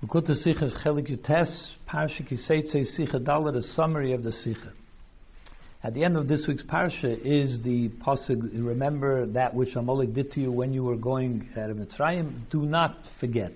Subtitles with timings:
[0.00, 4.72] Bukuta Sikha is Chelik Yutes, Parsha Ki Seitzei Sikha Dalet, a summary of the Sikha.
[5.82, 10.30] At the end of this week's Parsha is the Pasuk, remember that which Amalek did
[10.32, 13.50] to you when you were going out of Mitzrayim, do not forget.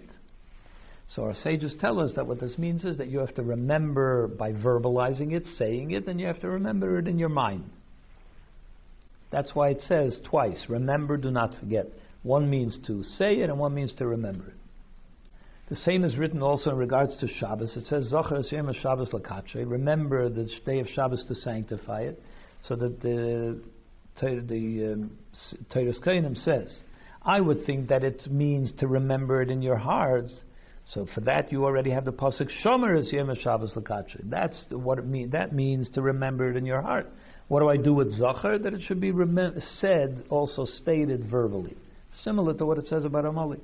[1.15, 4.27] So our sages tell us that what this means is that you have to remember
[4.27, 7.71] by verbalizing it, saying it, and you have to remember it in your mind.
[9.31, 11.87] That's why it says twice, remember, do not forget.
[12.25, 14.55] One means to say it, and one means to remember it.
[15.73, 17.75] The same is written also in regards to Shabbos.
[17.79, 19.65] It says, Zocher Yom Shabbos Lakache.
[19.67, 22.23] Remember the day of Shabbos to sanctify it.
[22.69, 23.59] So that the
[24.21, 25.17] the um,
[25.75, 26.79] Kainim says,
[27.23, 30.43] I would think that it means to remember it in your hearts.
[30.93, 34.21] So for that you already have the pasuk Shomer is Yom Shabbos Lakache.
[34.25, 35.33] That's what it means.
[35.33, 37.11] That means to remember it in your heart.
[37.49, 38.63] What do I do with Zocher?
[38.63, 41.79] That it should be rem- said, also stated verbally,
[42.25, 43.61] similar to what it says about Amalek.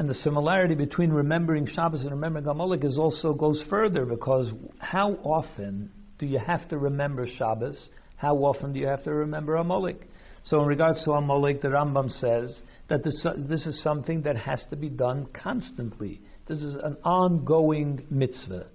[0.00, 5.12] And the similarity between remembering Shabbos and remembering Amalek is also goes further because how
[5.22, 7.78] often do you have to remember Shabbos?
[8.16, 10.08] How often do you have to remember Amalek?
[10.44, 14.64] So in regards to Amalek, the Rambam says that this, this is something that has
[14.70, 16.22] to be done constantly.
[16.48, 18.68] This is an ongoing mitzvah.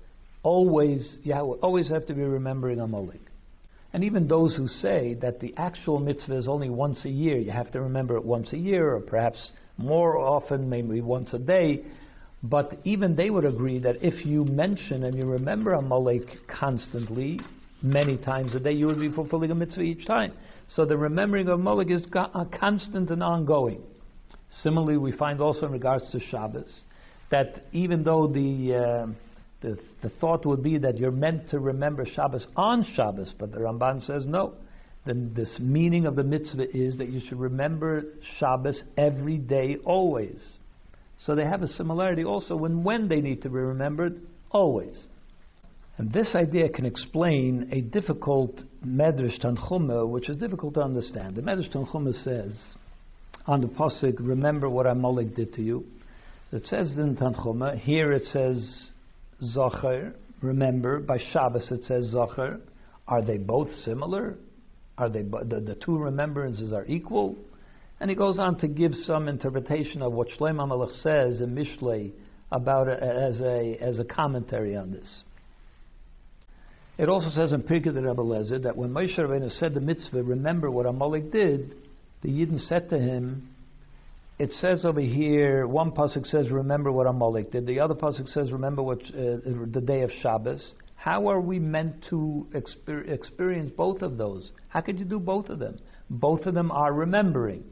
[0.44, 3.22] Always, you always have to be remembering Amalek.
[3.96, 7.52] And even those who say that the actual mitzvah is only once a year, you
[7.52, 11.86] have to remember it once a year, or perhaps more often, maybe once a day.
[12.44, 17.40] But even they would agree that if you mention and you remember a Amalek constantly,
[17.82, 20.34] many times a day, you would be fulfilling a mitzvah each time.
[20.76, 22.06] So the remembering of Amalek is
[22.60, 23.82] constant and ongoing.
[24.62, 26.82] Similarly, we find also in regards to Shabbos
[27.32, 29.08] that even though the, uh,
[29.62, 33.58] the, the thought would be that you're meant to remember Shabbos on Shabbos, but the
[33.58, 34.56] Ramban says no
[35.06, 38.04] then this meaning of the mitzvah is that you should remember
[38.40, 40.44] Shabbos every day, always.
[41.20, 45.00] So they have a similarity also when when they need to be remembered, always.
[45.98, 51.36] And this idea can explain a difficult Medrash Tanchuma, which is difficult to understand.
[51.36, 52.60] The Medrash Tanchuma says,
[53.46, 55.86] on the pasuk, "Remember what Amalek did to you."
[56.52, 57.78] It says in Tanchuma.
[57.78, 58.90] Here it says
[59.42, 60.14] Zocher.
[60.42, 62.60] Remember by Shabbos it says Zocher.
[63.08, 64.36] Are they both similar?
[64.98, 67.36] Are they the, the two remembrances are equal?
[68.00, 72.12] And he goes on to give some interpretation of what Shlomo Melech says in Mishlei
[72.52, 75.24] about it as a as a commentary on this.
[76.98, 80.86] It also says in Pirkei Rebbe that when Moshe Rabbeinu said the mitzvah, remember what
[80.86, 81.76] Amalek did,
[82.22, 83.50] the Yidden said to him,
[84.38, 87.66] it says over here, one pasuk says, remember what Amalek did.
[87.66, 89.40] The other pasuk says, remember what uh,
[89.72, 90.74] the day of Shabbos.
[90.96, 94.52] How are we meant to exper- experience both of those?
[94.68, 95.80] How could you do both of them?
[96.10, 97.64] Both of them are remembering.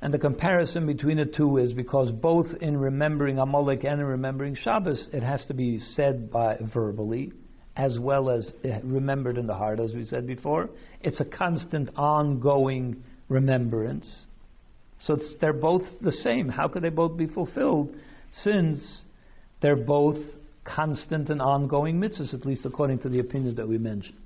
[0.00, 4.54] And the comparison between the two is because both in remembering Amalek and in remembering
[4.54, 7.32] Shabbos, it has to be said by verbally
[7.76, 8.52] as well as
[8.82, 10.70] remembered in the heart, as we said before.
[11.00, 13.02] It's a constant, ongoing
[13.34, 14.22] remembrance.
[15.00, 16.48] So they're both the same.
[16.48, 17.94] How could they both be fulfilled
[18.42, 19.02] since
[19.60, 20.18] they're both
[20.64, 24.18] constant and ongoing mitzvahs, at least according to the opinions that we mentioned.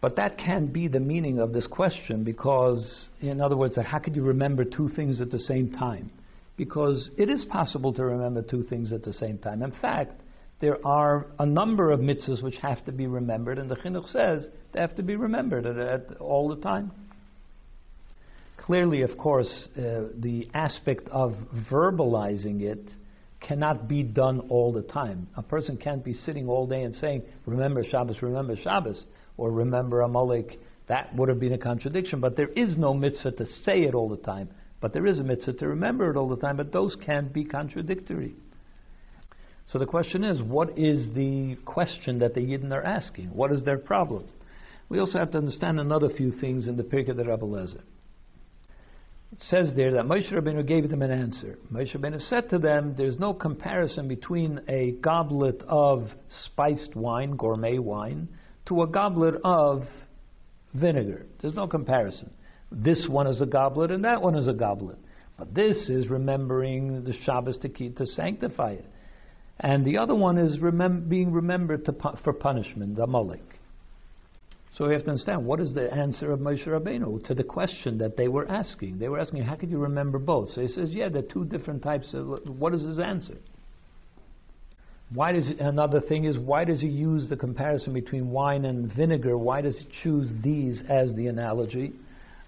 [0.00, 4.14] But that can't be the meaning of this question because, in other words, how could
[4.14, 6.10] you remember two things at the same time?
[6.56, 9.62] Because it is possible to remember two things at the same time.
[9.62, 10.20] In fact,
[10.60, 14.46] there are a number of mitzvahs which have to be remembered, and the Chinuch says
[14.72, 16.90] they have to be remembered at, at all the time.
[18.68, 19.48] Clearly, of course,
[19.78, 21.34] uh, the aspect of
[21.72, 22.86] verbalizing it
[23.40, 25.26] cannot be done all the time.
[25.38, 29.02] A person can't be sitting all day and saying, Remember Shabbos, remember Shabbos,
[29.38, 30.60] or remember Amalek.
[30.86, 32.20] That would have been a contradiction.
[32.20, 34.50] But there is no mitzvah to say it all the time.
[34.82, 36.58] But there is a mitzvah to remember it all the time.
[36.58, 38.34] But those can't be contradictory.
[39.68, 43.28] So the question is, what is the question that the Yidden are asking?
[43.28, 44.26] What is their problem?
[44.90, 47.80] We also have to understand another few things in the Pirkei the Rebbe Lezer.
[49.30, 51.58] It says there that Moshe Rabbeinu gave them an answer.
[51.70, 56.08] Moshe Rabbeinu said to them, "There's no comparison between a goblet of
[56.46, 58.28] spiced wine, gourmet wine,
[58.66, 59.86] to a goblet of
[60.72, 61.26] vinegar.
[61.40, 62.30] There's no comparison.
[62.72, 64.98] This one is a goblet, and that one is a goblet.
[65.36, 68.86] But this is remembering the Shabbos to keep to sanctify it,
[69.60, 73.57] and the other one is remem- being remembered to, for punishment, the Amalek."
[74.76, 77.98] So we have to understand what is the answer of Moshe Rabbeinu to the question
[77.98, 78.98] that they were asking.
[78.98, 80.50] They were asking, how could you remember both?
[80.50, 82.40] So he says, yeah, there are two different types of.
[82.46, 83.38] What is his answer?
[85.14, 89.38] Why does another thing is why does he use the comparison between wine and vinegar?
[89.38, 91.94] Why does he choose these as the analogy?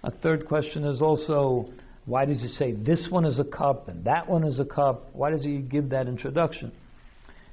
[0.03, 1.69] A third question is also
[2.05, 5.09] Why does he say this one is a cup and that one is a cup?
[5.13, 6.71] Why does he give that introduction?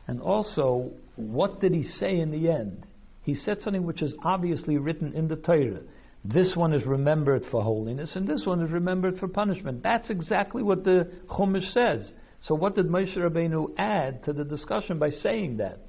[0.06, 2.86] And also, what did he say in the end?
[3.28, 5.82] He said something which is obviously written in the Torah.
[6.24, 9.82] This one is remembered for holiness, and this one is remembered for punishment.
[9.82, 12.10] That's exactly what the Chumash says.
[12.40, 15.80] So, what did Moshe Rabbeinu add to the discussion by saying that?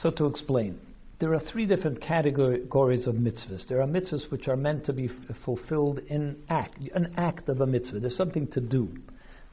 [0.00, 0.78] So, to explain,
[1.18, 3.66] there are three different categories of mitzvahs.
[3.68, 7.60] There are mitzvahs which are meant to be f- fulfilled in act, an act of
[7.60, 7.98] a mitzvah.
[7.98, 8.90] There's something to do.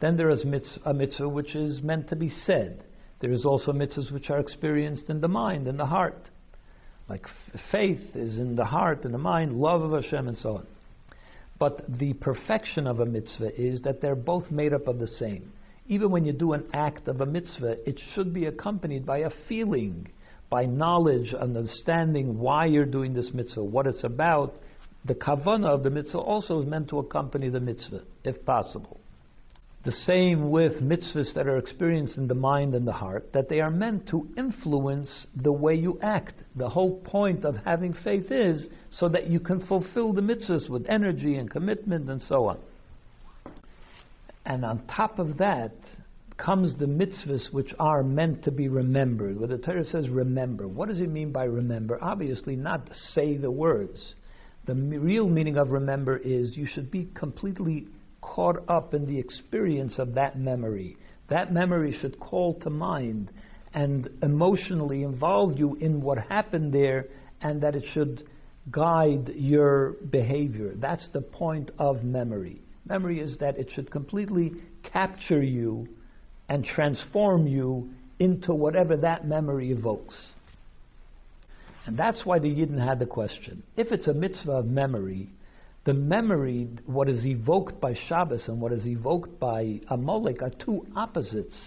[0.02, 0.46] Then there is
[0.86, 2.84] a mitzvah which is meant to be said.
[3.22, 6.30] There is also mitzvahs which are experienced in the mind, in the heart.
[7.08, 10.58] Like f- faith is in the heart, in the mind, love of Hashem, and so
[10.58, 10.68] on.
[11.60, 15.52] But the perfection of a mitzvah is that they're both made up of the same.
[15.88, 19.30] Even when you do an act of a mitzvah, it should be accompanied by a
[19.48, 20.08] feeling,
[20.50, 24.56] by knowledge, understanding why you're doing this mitzvah, what it's about.
[25.06, 29.01] The kavana of the mitzvah also is meant to accompany the mitzvah, if possible.
[29.84, 33.62] The same with mitzvahs that are experienced in the mind and the heart, that they
[33.62, 36.36] are meant to influence the way you act.
[36.56, 40.86] The whole point of having faith is so that you can fulfill the mitzvahs with
[40.88, 42.60] energy and commitment and so on.
[44.46, 45.74] And on top of that
[46.38, 49.40] comes the mitzvahs which are meant to be remembered.
[49.40, 50.68] Where the Torah says remember.
[50.68, 51.98] What does it mean by remember?
[52.04, 54.14] Obviously, not say the words.
[54.68, 57.88] The real meaning of remember is you should be completely
[58.22, 60.98] caught up in the experience of that memory.
[61.30, 63.32] That memory should call to mind
[63.74, 67.06] and emotionally involve you in what happened there,
[67.42, 68.28] and that it should
[68.70, 70.74] guide your behavior.
[70.76, 72.62] That's the point of memory.
[72.86, 74.52] Memory is that it should completely
[74.84, 75.88] capture you
[76.50, 77.90] and transform you
[78.20, 80.16] into whatever that memory evokes.
[81.86, 83.64] And that's why the Yidden had the question.
[83.76, 85.30] If it's a mitzvah of memory,
[85.84, 90.86] the memory, what is evoked by Shabbos and what is evoked by Amalek are two
[90.96, 91.58] opposites.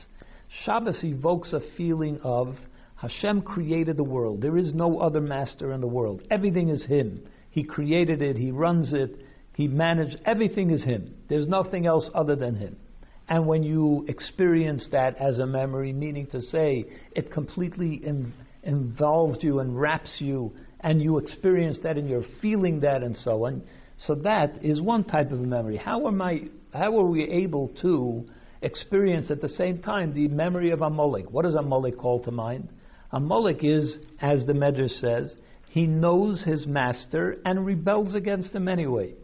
[0.65, 2.55] Shabbos evokes a feeling of
[2.97, 4.41] Hashem created the world.
[4.41, 6.23] There is no other master in the world.
[6.31, 7.27] Everything is Him.
[7.51, 9.19] He created it, He runs it,
[9.55, 11.17] He managed, everything is Him.
[11.29, 12.77] There's nothing else other than Him.
[13.29, 18.33] And when you experience that as a memory, meaning to say it completely in,
[18.63, 23.47] involves you and wraps you, and you experience that and you're feeling that and so
[23.47, 23.63] on,
[23.99, 25.77] so that is one type of memory.
[25.77, 26.43] How am I?
[26.73, 28.25] How are we able to
[28.63, 31.31] experience at the same time the memory of Amalek?
[31.31, 32.69] What does Amalek call to mind?
[33.13, 35.37] Amalek is, as the Medrash says,
[35.69, 39.15] he knows his master and rebels against him anyway.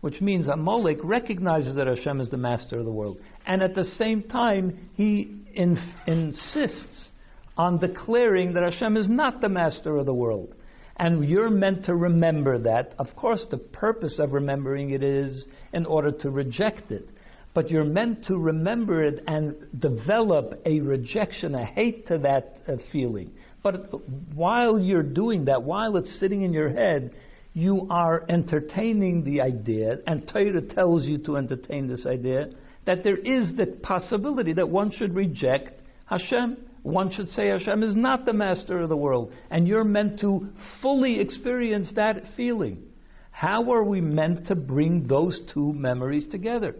[0.00, 3.18] Which means Amalek recognizes that Hashem is the master of the world.
[3.46, 5.76] And at the same time, he in,
[6.06, 7.08] insists
[7.56, 10.54] on declaring that Hashem is not the master of the world.
[11.00, 12.94] And you're meant to remember that.
[12.98, 17.08] Of course, the purpose of remembering it is in order to reject it.
[17.54, 22.76] But you're meant to remember it and develop a rejection, a hate to that uh,
[22.92, 23.30] feeling.
[23.62, 23.90] But
[24.34, 27.14] while you're doing that, while it's sitting in your head,
[27.54, 32.50] you are entertaining the idea, and Torah tells you to entertain this idea,
[32.84, 37.94] that there is the possibility that one should reject Hashem one should say Hashem is
[37.94, 40.48] not the master of the world, and you're meant to
[40.80, 42.82] fully experience that feeling.
[43.30, 46.74] How are we meant to bring those two memories together?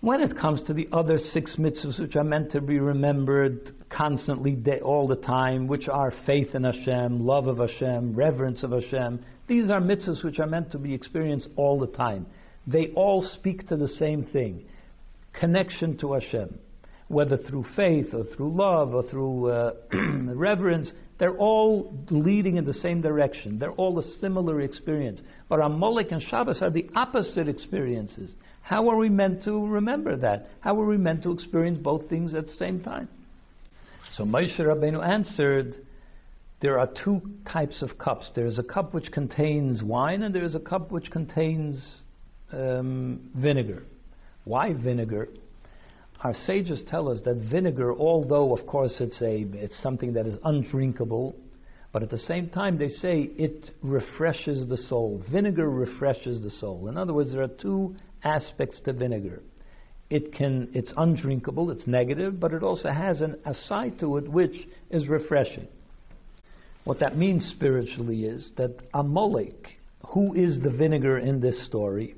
[0.00, 4.56] When it comes to the other six mitzvahs which are meant to be remembered constantly,
[4.82, 9.70] all the time, which are faith in Hashem, love of Hashem, reverence of Hashem, these
[9.70, 12.26] are mitzvahs which are meant to be experienced all the time.
[12.66, 14.64] They all speak to the same thing
[15.32, 16.58] connection to Hashem
[17.08, 22.74] whether through faith or through love or through uh, reverence, they're all leading in the
[22.74, 23.58] same direction.
[23.58, 25.20] They're all a similar experience.
[25.48, 28.34] But Amalek and Shabbos are the opposite experiences.
[28.62, 30.48] How are we meant to remember that?
[30.60, 33.08] How are we meant to experience both things at the same time?
[34.16, 35.86] So Moshe Rabbeinu answered,
[36.60, 38.30] there are two types of cups.
[38.34, 41.96] There is a cup which contains wine, and there is a cup which contains
[42.52, 43.84] um, vinegar.
[44.44, 45.28] Why vinegar?
[46.22, 50.36] Our sages tell us that vinegar, although of course it's a it's something that is
[50.44, 51.36] undrinkable,
[51.92, 55.22] but at the same time they say it refreshes the soul.
[55.30, 56.88] Vinegar refreshes the soul.
[56.88, 57.94] In other words, there are two
[58.24, 59.42] aspects to vinegar.
[60.10, 64.28] It can it's undrinkable, it's negative, but it also has an, a side to it
[64.28, 65.68] which is refreshing.
[66.84, 69.76] What that means spiritually is that Amalek,
[70.14, 72.16] who is the vinegar in this story,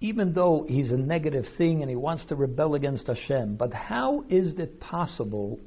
[0.00, 4.24] even though he's a negative thing and he wants to rebel against Hashem, but how
[4.28, 5.58] is it possible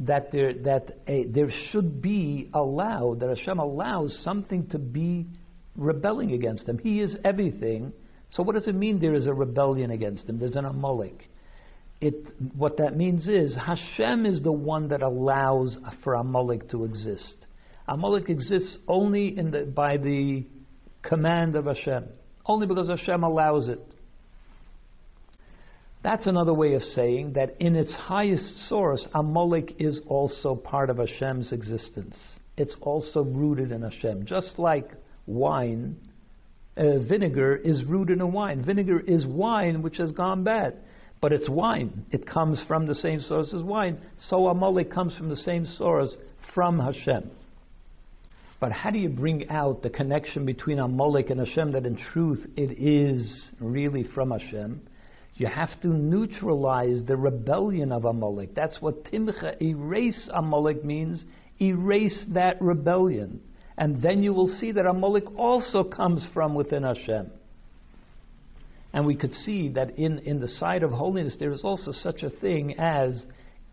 [0.00, 5.26] that there that a, there should be allowed that Hashem allows something to be
[5.76, 6.78] rebelling against him?
[6.78, 7.92] He is everything,
[8.30, 10.38] So what does it mean there is a rebellion against him?
[10.38, 11.28] There's an Amalek.
[12.00, 12.14] It,
[12.56, 17.46] what that means is Hashem is the one that allows for Amalek to exist.
[17.88, 20.46] Amalek exists only the, by the
[21.02, 22.04] command of Hashem,
[22.50, 23.80] only because Hashem allows it.
[26.02, 30.96] That's another way of saying that in its highest source, Amalek is also part of
[30.96, 32.16] Hashem's existence.
[32.56, 34.26] It's also rooted in Hashem.
[34.26, 34.90] Just like
[35.26, 35.96] wine,
[36.76, 38.64] uh, vinegar is rooted in wine.
[38.64, 40.78] Vinegar is wine which has gone bad,
[41.20, 42.04] but it's wine.
[42.10, 43.98] It comes from the same source as wine.
[44.28, 46.16] So Amalek comes from the same source
[46.52, 47.30] from Hashem.
[48.60, 52.46] But how do you bring out the connection between Amalek and Hashem that in truth
[52.56, 54.82] it is really from Hashem?
[55.34, 58.54] You have to neutralize the rebellion of Amalek.
[58.54, 61.24] That's what Timcha, erase Amalek means,
[61.58, 63.40] erase that rebellion.
[63.78, 67.30] And then you will see that Amalek also comes from within Hashem.
[68.92, 72.22] And we could see that in, in the side of holiness, there is also such
[72.22, 73.24] a thing as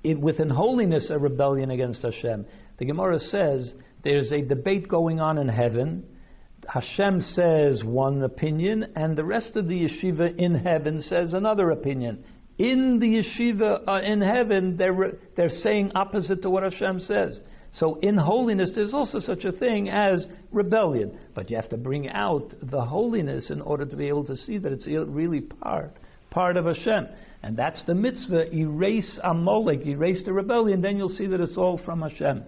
[0.05, 2.45] in, within holiness a rebellion against Hashem.
[2.77, 3.73] The Gemara says
[4.03, 6.03] there's a debate going on in heaven
[6.67, 12.23] Hashem says one opinion, and the rest of the yeshiva in heaven says another opinion.
[12.57, 17.39] In the yeshiva uh, in heaven, they're, they're saying opposite to what Hashem says.
[17.73, 21.19] So in holiness, there's also such a thing as rebellion.
[21.35, 24.57] But you have to bring out the holiness in order to be able to see
[24.57, 25.95] that it's really part,
[26.31, 27.07] part of Hashem.
[27.43, 31.79] And that's the mitzvah, erase Amalek, erase the rebellion, then you'll see that it's all
[31.85, 32.43] from Hashem.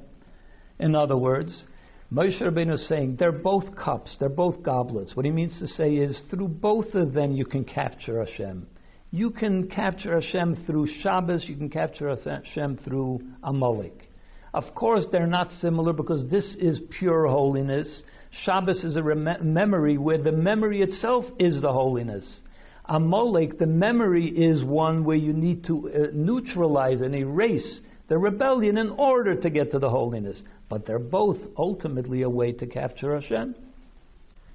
[0.79, 1.63] In other words,
[2.11, 5.15] Moshe Rabbeinu is saying they're both cups, they're both goblets.
[5.15, 8.65] What he means to say is through both of them you can capture Hashem.
[9.11, 14.09] You can capture Hashem through Shabbos, you can capture Hashem through Amalek.
[14.53, 18.03] Of course, they're not similar because this is pure holiness.
[18.43, 22.41] Shabbos is a rem- memory where the memory itself is the holiness.
[22.85, 28.77] Amalek, the memory is one where you need to uh, neutralize and erase the rebellion
[28.79, 30.41] in order to get to the holiness.
[30.69, 33.55] But they're both ultimately a way to capture Hashem.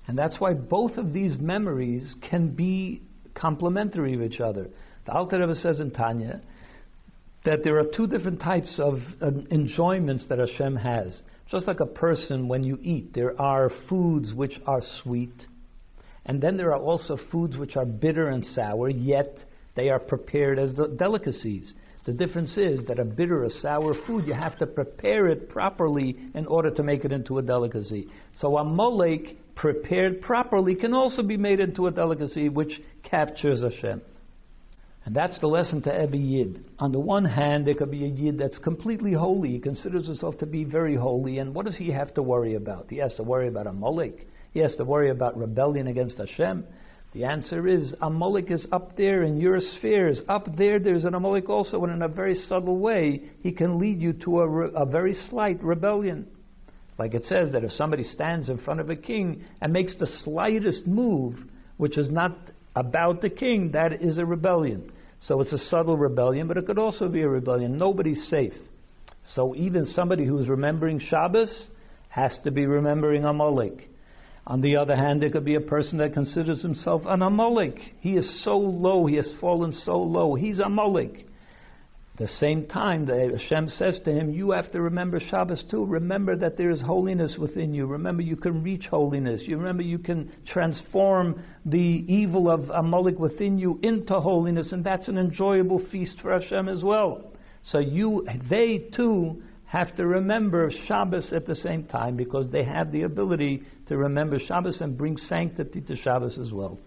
[0.07, 3.03] And that's why both of these memories can be
[3.35, 4.69] complementary of each other.
[5.07, 6.41] The Alter Rebbe says in Tanya
[7.45, 11.21] that there are two different types of uh, enjoyments that Hashem has.
[11.51, 15.35] Just like a person, when you eat, there are foods which are sweet,
[16.25, 19.37] and then there are also foods which are bitter and sour, yet
[19.77, 21.75] they are prepared as delicacies.
[22.07, 26.17] The difference is that a bitter or sour food, you have to prepare it properly
[26.35, 28.09] in order to make it into a delicacy.
[28.41, 34.03] So Amalek prepared properly can also be made into a delicacy which captures Hashem.
[35.07, 36.65] And that's the lesson to every Yid.
[36.79, 39.51] On the one hand, there could be a Yid that's completely holy.
[39.51, 41.39] He considers himself to be very holy.
[41.39, 42.87] And what does he have to worry about?
[42.89, 44.27] He has to worry about Amalek.
[44.53, 46.65] He has to worry about rebellion against Hashem.
[47.15, 50.21] The answer is Amalek is up there in your spheres.
[50.29, 54.03] Up there, there's an Amalek also, and in a very subtle way, he can lead
[54.03, 56.27] you to a, re- a very slight rebellion.
[56.99, 60.09] Like it says that if somebody stands in front of a king and makes the
[60.25, 61.39] slightest move,
[61.77, 62.37] which is not
[62.75, 64.91] about the king, that is a rebellion.
[65.21, 67.77] So it's a subtle rebellion, but it could also be a rebellion.
[67.77, 68.55] Nobody's safe.
[69.35, 71.69] So even somebody who's remembering Shabbos
[72.09, 73.89] has to be remembering Amalek.
[74.47, 77.79] On the other hand, there could be a person that considers himself an Amalek.
[78.01, 80.35] He is so low, he has fallen so low.
[80.35, 81.27] He's Amalek.
[82.15, 85.85] At the same time, the Hashem says to him, You have to remember Shabbos too.
[85.85, 87.87] Remember that there is holiness within you.
[87.87, 89.43] Remember you can reach holiness.
[89.47, 95.09] You remember you can transform the evil of Amalek within you into holiness, and that's
[95.09, 97.33] an enjoyable feast for Hashem as well.
[97.65, 99.43] So you, they too,
[99.75, 104.39] have to remember Shabbos at the same time because they have the ability to remember
[104.39, 106.79] Shabbos and bring sanctity to Shabbos as well.